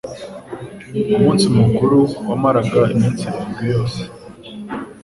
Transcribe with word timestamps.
Umunsi 1.15 1.45
mukuru 1.57 1.99
wamaraga 2.27 2.79
iminsi 2.93 3.23
irindwi 3.29 3.63
yose; 3.73 4.01